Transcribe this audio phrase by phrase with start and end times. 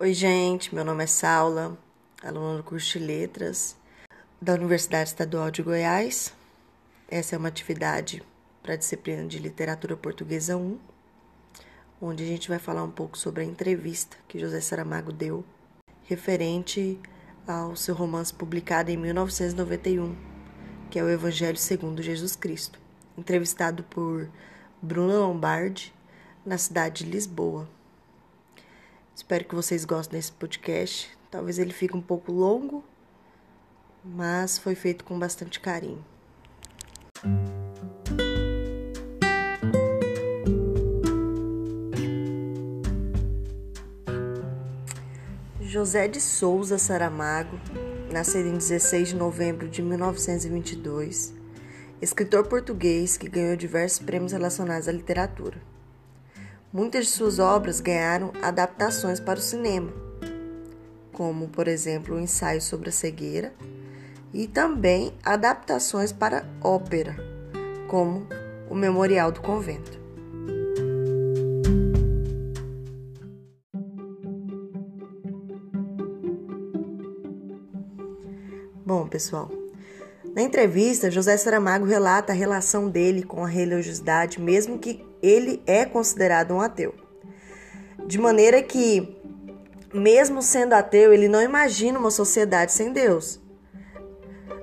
[0.00, 1.76] Oi, gente, meu nome é Saula,
[2.22, 3.76] aluna do curso de Letras
[4.40, 6.32] da Universidade Estadual de Goiás.
[7.10, 8.22] Essa é uma atividade
[8.62, 10.78] para a disciplina de Literatura Portuguesa 1,
[12.00, 15.44] onde a gente vai falar um pouco sobre a entrevista que José Saramago deu
[16.04, 16.96] referente
[17.44, 20.16] ao seu romance publicado em 1991,
[20.92, 22.78] que é o Evangelho segundo Jesus Cristo,
[23.16, 24.30] entrevistado por
[24.80, 25.92] Bruna Lombardi
[26.46, 27.68] na cidade de Lisboa.
[29.18, 31.10] Espero que vocês gostem desse podcast.
[31.28, 32.84] Talvez ele fique um pouco longo,
[34.04, 36.04] mas foi feito com bastante carinho.
[45.60, 47.58] José de Souza Saramago,
[48.12, 51.34] nascido em 16 de novembro de 1922,
[52.00, 55.60] escritor português que ganhou diversos prêmios relacionados à literatura.
[56.70, 59.90] Muitas de suas obras ganharam adaptações para o cinema,
[61.14, 63.54] como, por exemplo, o ensaio sobre a cegueira,
[64.34, 67.16] e também adaptações para ópera,
[67.88, 68.26] como
[68.68, 69.98] o Memorial do Convento.
[78.84, 79.50] Bom, pessoal,
[80.34, 85.84] na entrevista, José Saramago relata a relação dele com a religiosidade, mesmo que ele é
[85.84, 86.94] considerado um ateu.
[88.06, 89.16] De maneira que,
[89.92, 93.40] mesmo sendo ateu, ele não imagina uma sociedade sem Deus.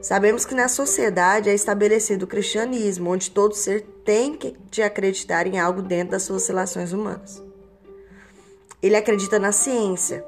[0.00, 5.46] Sabemos que na sociedade é estabelecido o cristianismo, onde todo ser tem que de acreditar
[5.46, 7.42] em algo dentro das suas relações humanas.
[8.82, 10.22] Ele acredita na ciência,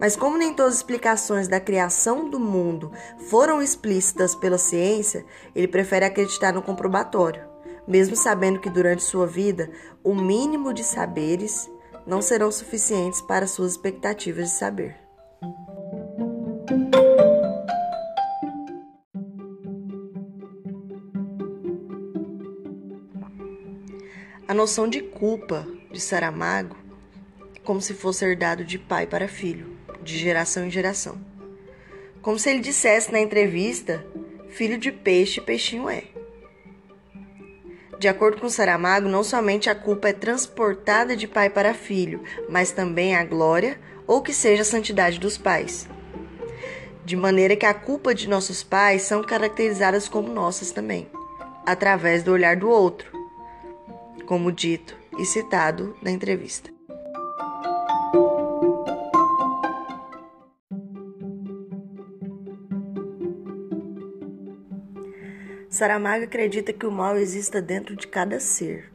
[0.00, 2.90] mas como nem todas as explicações da criação do mundo
[3.28, 5.24] foram explícitas pela ciência,
[5.54, 7.51] ele prefere acreditar no comprobatório,
[7.86, 9.70] mesmo sabendo que durante sua vida
[10.02, 11.70] o mínimo de saberes
[12.06, 14.96] não serão suficientes para suas expectativas de saber.
[24.46, 26.76] A noção de culpa de Saramago
[27.54, 31.18] é como se fosse herdado de pai para filho, de geração em geração.
[32.20, 34.04] Como se ele dissesse na entrevista:
[34.50, 36.11] filho de peixe, peixinho é.
[38.02, 42.72] De acordo com Saramago, não somente a culpa é transportada de pai para filho, mas
[42.72, 45.88] também a glória ou que seja a santidade dos pais.
[47.04, 51.08] De maneira que a culpa de nossos pais são caracterizadas como nossas também,
[51.64, 53.08] através do olhar do outro
[54.26, 56.72] como dito e citado na entrevista.
[65.82, 68.92] Saramago acredita que o mal exista dentro de cada ser,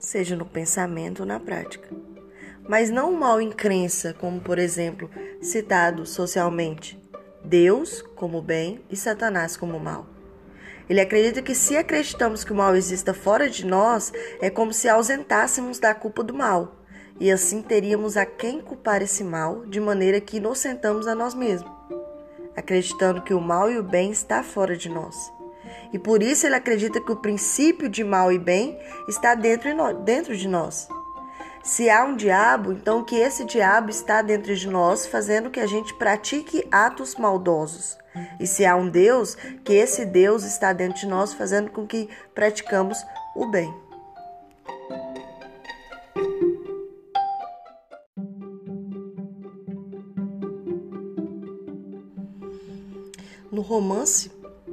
[0.00, 1.88] seja no pensamento ou na prática.
[2.68, 5.08] Mas não o mal em crença, como por exemplo,
[5.40, 7.00] citado socialmente,
[7.44, 10.08] Deus como bem e Satanás como mal.
[10.90, 14.88] Ele acredita que se acreditamos que o mal exista fora de nós, é como se
[14.88, 16.82] ausentássemos da culpa do mal,
[17.20, 21.70] e assim teríamos a quem culpar esse mal, de maneira que inocentamos a nós mesmos,
[22.56, 25.32] acreditando que o mal e o bem está fora de nós.
[25.92, 28.78] E por isso ele acredita que o princípio de mal e bem
[29.08, 30.88] está dentro de nós.
[31.62, 35.66] Se há um diabo, então que esse diabo está dentro de nós, fazendo que a
[35.66, 37.96] gente pratique atos maldosos.
[38.40, 42.08] E se há um Deus, que esse Deus está dentro de nós, fazendo com que
[42.34, 42.98] praticamos
[43.36, 43.72] o bem.
[53.52, 54.30] No romance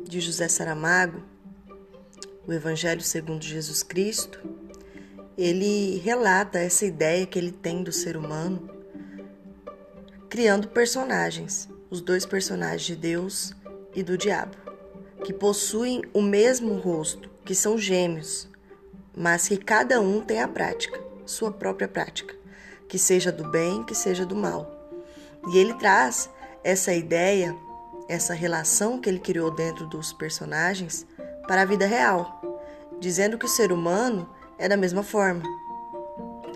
[0.09, 1.22] de José Saramago,
[2.47, 4.42] O Evangelho segundo Jesus Cristo,
[5.38, 8.68] ele relata essa ideia que ele tem do ser humano,
[10.28, 13.53] criando personagens, os dois personagens de Deus
[13.94, 14.58] e do diabo,
[15.24, 18.50] que possuem o mesmo rosto, que são gêmeos,
[19.16, 22.36] mas que cada um tem a prática, sua própria prática,
[22.88, 25.00] que seja do bem, que seja do mal.
[25.53, 26.32] E ele traz
[26.64, 27.56] essa ideia,
[28.09, 31.06] essa relação que ele criou dentro dos personagens
[31.47, 32.59] para a vida real,
[33.00, 34.28] dizendo que o ser humano
[34.58, 35.44] é da mesma forma.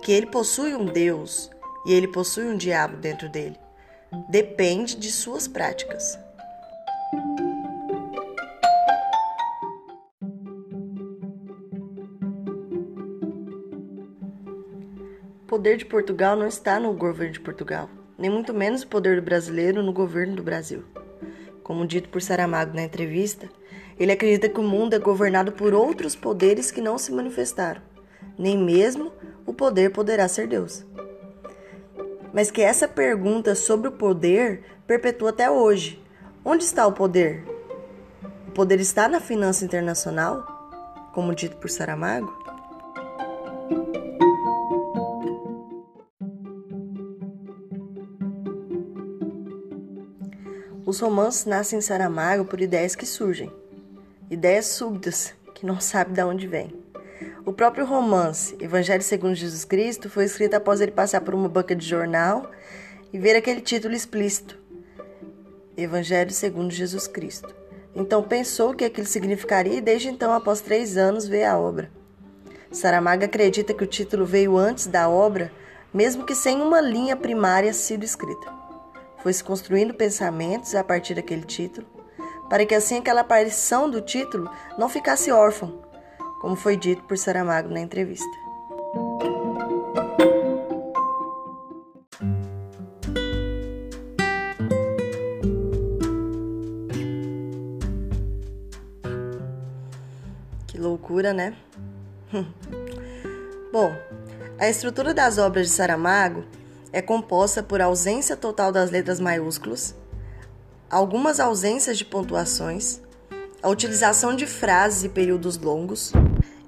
[0.02, 1.52] Que ele possui um Deus
[1.86, 3.58] e ele possui um diabo dentro dele.
[4.30, 6.18] Depende de suas práticas.
[15.44, 19.18] O poder de Portugal não está no governo de Portugal, nem muito menos o poder
[19.18, 20.84] do brasileiro no governo do Brasil.
[21.64, 23.50] Como dito por Saramago na entrevista,
[23.98, 27.82] ele acredita que o mundo é governado por outros poderes que não se manifestaram
[28.38, 29.12] nem mesmo
[29.46, 30.86] o poder poderá ser Deus.
[32.34, 36.02] mas que essa pergunta sobre o poder perpetua até hoje.
[36.44, 37.46] Onde está o poder?
[38.48, 40.44] O poder está na finança internacional,
[41.14, 42.34] como dito por Saramago?
[50.94, 53.52] Os romances nascem em Saramago por ideias que surgem,
[54.30, 56.72] ideias súbitas que não sabe de onde vem.
[57.44, 61.76] O próprio romance Evangelho segundo Jesus Cristo foi escrito após ele passar por uma banca
[61.76, 62.52] de jornal
[63.12, 64.56] e ver aquele título explícito,
[65.76, 67.56] Evangelho segundo Jesus Cristo.
[67.96, 71.90] Então pensou que aquilo significaria e desde então, após três anos, vê a obra.
[72.72, 75.52] Saramago acredita que o título veio antes da obra,
[75.92, 78.63] mesmo que sem uma linha primária sido escrita.
[79.24, 81.88] Foi-se construindo pensamentos a partir daquele título,
[82.50, 85.72] para que assim aquela aparição do título não ficasse órfã,
[86.42, 88.28] como foi dito por Saramago na entrevista.
[100.68, 101.56] Que loucura, né?
[103.72, 103.96] Bom,
[104.60, 106.44] a estrutura das obras de Saramago
[106.94, 109.96] é composta por ausência total das letras maiúsculas,
[110.88, 113.02] algumas ausências de pontuações,
[113.64, 116.14] a utilização de frases e períodos longos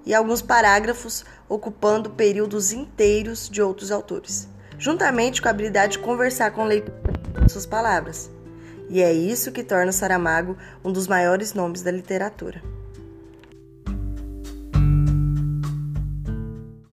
[0.04, 4.50] e alguns parágrafos ocupando períodos inteiros de outros autores,
[4.80, 6.94] juntamente com a habilidade de conversar com o leitor
[7.48, 8.32] suas palavras.
[8.90, 12.62] E é isso que torna Saramago um dos maiores nomes da literatura.